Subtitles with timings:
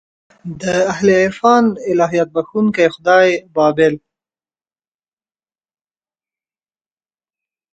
[0.61, 0.63] د
[0.93, 3.93] اهل عرفان الهیات بخښونکی خدای بابېدل.